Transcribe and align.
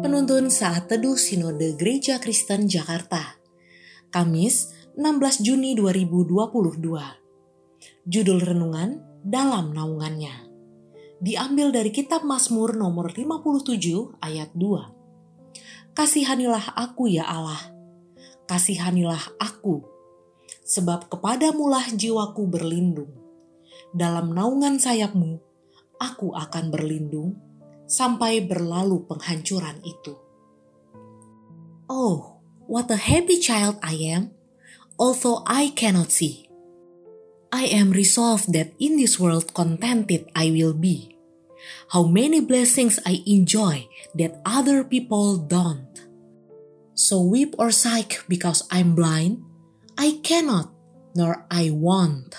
Penuntun 0.00 0.48
Saat 0.48 0.88
Teduh 0.88 1.20
Sinode 1.20 1.76
Gereja 1.76 2.16
Kristen 2.16 2.64
Jakarta. 2.64 3.36
Kamis 4.08 4.72
16 4.96 5.44
Juni 5.44 5.76
2022 5.76 6.88
Judul 8.08 8.38
Renungan 8.40 8.96
Dalam 9.20 9.76
Naungannya. 9.76 10.48
Diambil 11.20 11.68
dari 11.68 11.92
kitab 11.92 12.24
Mazmur 12.24 12.80
nomor 12.80 13.12
57 13.12 13.76
ayat 14.24 14.48
2 14.56 15.92
Kasihanilah 15.92 16.80
aku 16.80 17.12
ya 17.12 17.28
Allah. 17.28 17.60
Kasihanilah 18.48 19.36
aku 19.36 19.84
Sebab 20.64 21.12
kepadamulah 21.12 21.92
jiwaku 21.92 22.48
berlindung. 22.48 23.12
Dalam 23.92 24.32
naungan 24.32 24.80
sayapmu 24.80 25.44
aku 26.00 26.32
akan 26.32 26.72
berlindung 26.72 27.49
sampai 27.90 28.46
berlalu 28.46 29.02
penghancuran 29.10 29.82
itu. 29.82 30.14
Oh, 31.90 32.38
what 32.70 32.86
a 32.94 32.96
happy 32.96 33.42
child 33.42 33.82
I 33.82 33.98
am, 34.14 34.30
although 34.94 35.42
I 35.42 35.74
cannot 35.74 36.14
see. 36.14 36.46
I 37.50 37.66
am 37.66 37.90
resolved 37.90 38.54
that 38.54 38.78
in 38.78 38.94
this 38.94 39.18
world 39.18 39.50
contented 39.58 40.30
I 40.38 40.54
will 40.54 40.70
be. 40.72 41.18
How 41.90 42.06
many 42.06 42.38
blessings 42.38 43.02
I 43.02 43.26
enjoy 43.26 43.90
that 44.14 44.38
other 44.46 44.86
people 44.86 45.36
don't. 45.36 45.90
So 46.94 47.20
weep 47.20 47.58
or 47.58 47.74
sigh 47.74 48.06
because 48.30 48.62
I'm 48.70 48.94
blind, 48.94 49.42
I 49.98 50.22
cannot 50.22 50.70
nor 51.14 51.46
I 51.50 51.74
won't. 51.74 52.38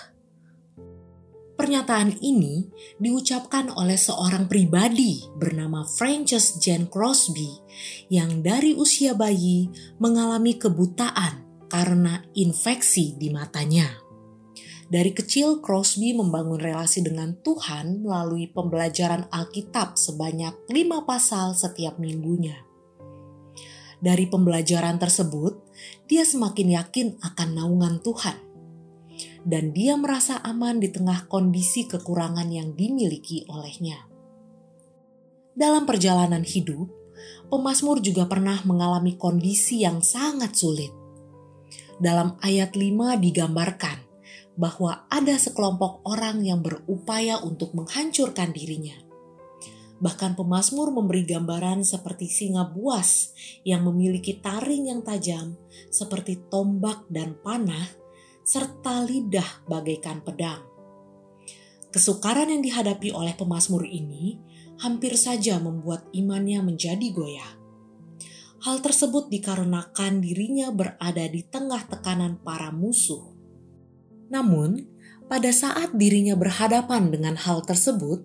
Pernyataan 1.62 2.18
ini 2.26 2.66
diucapkan 2.98 3.70
oleh 3.78 3.94
seorang 3.94 4.50
pribadi 4.50 5.22
bernama 5.38 5.86
Frances 5.86 6.58
Jane 6.58 6.90
Crosby 6.90 7.54
yang 8.10 8.42
dari 8.42 8.74
usia 8.74 9.14
bayi 9.14 9.70
mengalami 10.02 10.58
kebutaan 10.58 11.46
karena 11.70 12.26
infeksi 12.34 13.14
di 13.14 13.30
matanya. 13.30 13.94
Dari 14.90 15.14
kecil 15.14 15.62
Crosby 15.62 16.18
membangun 16.18 16.58
relasi 16.58 17.06
dengan 17.06 17.38
Tuhan 17.46 18.02
melalui 18.02 18.50
pembelajaran 18.50 19.30
Alkitab 19.30 20.02
sebanyak 20.02 20.66
lima 20.74 21.06
pasal 21.06 21.54
setiap 21.54 22.02
minggunya. 22.02 22.58
Dari 24.02 24.26
pembelajaran 24.26 24.98
tersebut, 24.98 25.62
dia 26.10 26.26
semakin 26.26 26.82
yakin 26.82 27.08
akan 27.22 27.50
naungan 27.54 28.02
Tuhan 28.02 28.51
dan 29.42 29.74
dia 29.74 29.98
merasa 29.98 30.38
aman 30.46 30.78
di 30.78 30.90
tengah 30.94 31.26
kondisi 31.26 31.90
kekurangan 31.90 32.50
yang 32.50 32.78
dimiliki 32.78 33.46
olehnya. 33.50 34.06
Dalam 35.52 35.84
perjalanan 35.84 36.46
hidup, 36.46 36.88
pemazmur 37.52 38.00
juga 38.00 38.30
pernah 38.30 38.62
mengalami 38.64 39.20
kondisi 39.20 39.84
yang 39.84 40.00
sangat 40.00 40.56
sulit. 40.56 40.94
Dalam 42.02 42.40
ayat 42.42 42.74
5 42.74 43.20
digambarkan 43.22 43.98
bahwa 44.58 45.06
ada 45.08 45.38
sekelompok 45.38 46.02
orang 46.08 46.42
yang 46.42 46.64
berupaya 46.66 47.40
untuk 47.42 47.74
menghancurkan 47.78 48.54
dirinya. 48.54 48.98
Bahkan 50.02 50.34
pemazmur 50.34 50.90
memberi 50.90 51.22
gambaran 51.30 51.86
seperti 51.86 52.26
singa 52.26 52.66
buas 52.74 53.38
yang 53.62 53.86
memiliki 53.86 54.42
taring 54.42 54.90
yang 54.90 55.06
tajam 55.06 55.54
seperti 55.94 56.42
tombak 56.50 57.06
dan 57.06 57.38
panah 57.38 58.01
serta 58.42 59.06
lidah 59.06 59.66
bagaikan 59.70 60.26
pedang. 60.26 60.66
Kesukaran 61.92 62.48
yang 62.48 62.64
dihadapi 62.64 63.12
oleh 63.12 63.36
pemazmur 63.36 63.84
ini 63.84 64.40
hampir 64.80 65.14
saja 65.20 65.60
membuat 65.60 66.08
imannya 66.16 66.64
menjadi 66.64 67.08
goyah. 67.12 67.52
Hal 68.62 68.80
tersebut 68.80 69.28
dikarenakan 69.28 70.24
dirinya 70.24 70.72
berada 70.72 71.26
di 71.28 71.44
tengah 71.44 71.84
tekanan 71.92 72.40
para 72.40 72.72
musuh. 72.72 73.34
Namun, 74.32 74.88
pada 75.28 75.52
saat 75.52 75.92
dirinya 75.98 76.38
berhadapan 76.40 77.12
dengan 77.12 77.36
hal 77.36 77.66
tersebut, 77.68 78.24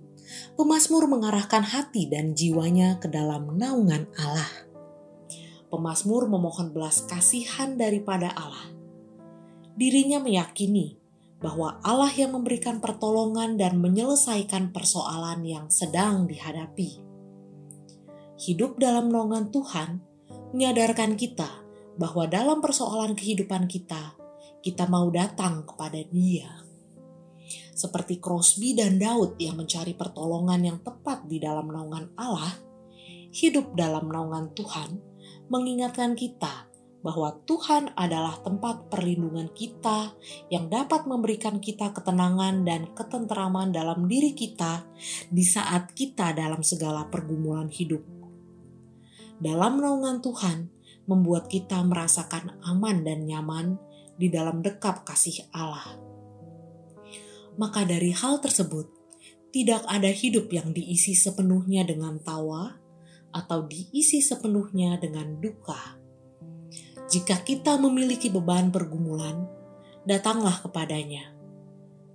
pemazmur 0.55 1.11
mengarahkan 1.11 1.67
hati 1.67 2.07
dan 2.07 2.39
jiwanya 2.39 3.03
ke 3.03 3.11
dalam 3.11 3.57
naungan 3.59 4.07
Allah. 4.15 4.53
Pemazmur 5.73 6.31
memohon 6.31 6.71
belas 6.71 7.03
kasihan 7.11 7.75
daripada 7.75 8.31
Allah 8.39 8.76
dirinya 9.77 10.19
meyakini 10.19 10.97
bahwa 11.37 11.77
Allah 11.85 12.11
yang 12.17 12.33
memberikan 12.33 12.81
pertolongan 12.81 13.61
dan 13.61 13.77
menyelesaikan 13.77 14.73
persoalan 14.73 15.45
yang 15.45 15.69
sedang 15.69 16.25
dihadapi. 16.25 17.05
Hidup 18.41 18.81
dalam 18.81 19.13
naungan 19.13 19.53
Tuhan 19.53 20.01
menyadarkan 20.57 21.17
kita 21.21 21.49
bahwa 22.01 22.25
dalam 22.29 22.61
persoalan 22.65 23.17
kehidupan 23.17 23.69
kita, 23.69 24.17
kita 24.65 24.89
mau 24.89 25.09
datang 25.13 25.65
kepada 25.65 26.01
Dia. 26.09 26.65
Seperti 27.77 28.17
Crosby 28.17 28.73
dan 28.73 28.97
Daud 28.97 29.37
yang 29.37 29.61
mencari 29.61 29.93
pertolongan 29.93 30.61
yang 30.65 30.79
tepat 30.81 31.29
di 31.29 31.37
dalam 31.37 31.69
naungan 31.69 32.17
Allah, 32.17 32.57
hidup 33.33 33.77
dalam 33.77 34.09
naungan 34.09 34.57
Tuhan 34.57 34.97
mengingatkan 35.53 36.17
kita 36.17 36.66
bahwa 37.07 37.39
Tuhan 37.47 37.95
adalah 37.95 38.43
tempat 38.43 38.91
perlindungan 38.91 39.55
kita 39.55 40.11
yang 40.51 40.67
dapat 40.67 41.07
memberikan 41.07 41.63
kita 41.63 41.95
ketenangan 41.95 42.67
dan 42.67 42.91
ketenteraman 42.99 43.71
dalam 43.71 44.11
diri 44.11 44.35
kita 44.35 44.83
di 45.31 45.47
saat 45.47 45.95
kita 45.95 46.35
dalam 46.35 46.67
segala 46.67 47.07
pergumulan 47.07 47.71
hidup. 47.71 48.03
Dalam 49.39 49.79
naungan 49.79 50.19
Tuhan 50.19 50.59
membuat 51.07 51.47
kita 51.47 51.79
merasakan 51.87 52.59
aman 52.67 53.07
dan 53.07 53.23
nyaman 53.23 53.79
di 54.19 54.27
dalam 54.27 54.59
dekap 54.59 55.07
kasih 55.07 55.47
Allah. 55.55 55.95
Maka 57.55 57.87
dari 57.87 58.11
hal 58.11 58.43
tersebut, 58.43 58.91
tidak 59.55 59.87
ada 59.87 60.11
hidup 60.11 60.51
yang 60.51 60.75
diisi 60.75 61.15
sepenuhnya 61.15 61.87
dengan 61.87 62.19
tawa 62.19 62.83
atau 63.31 63.63
diisi 63.63 64.19
sepenuhnya 64.19 64.99
dengan 64.99 65.39
duka 65.39 66.06
jika 67.07 67.39
kita 67.47 67.79
memiliki 67.79 68.27
beban 68.27 68.75
pergumulan, 68.75 69.47
datanglah 70.03 70.59
kepadanya, 70.59 71.31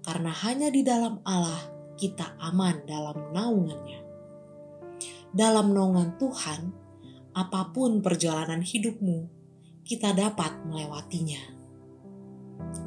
karena 0.04 0.32
hanya 0.44 0.68
di 0.68 0.84
dalam 0.84 1.24
Allah 1.24 1.64
kita 1.96 2.36
aman 2.44 2.84
dalam 2.84 3.32
naungannya. 3.32 4.04
Dalam 5.32 5.72
naungan 5.72 6.20
Tuhan, 6.20 6.62
apa 7.32 7.72
pun 7.72 8.04
perjalanan 8.04 8.60
hidupmu, 8.60 9.32
kita 9.88 10.12
dapat 10.12 10.60
melewatinya. 10.68 11.40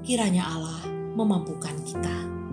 Kiranya 0.04 0.44
Allah 0.44 0.84
memampukan 1.16 1.81
kita. 1.88 2.44